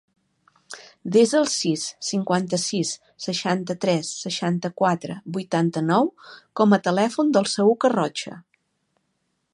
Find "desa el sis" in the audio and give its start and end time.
1.15-1.83